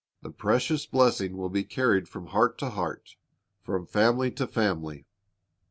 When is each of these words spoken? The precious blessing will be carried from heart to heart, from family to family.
The 0.23 0.31
precious 0.31 0.87
blessing 0.87 1.37
will 1.37 1.47
be 1.51 1.63
carried 1.63 2.09
from 2.09 2.25
heart 2.33 2.57
to 2.57 2.71
heart, 2.71 3.17
from 3.61 3.85
family 3.85 4.31
to 4.31 4.47
family. 4.47 5.05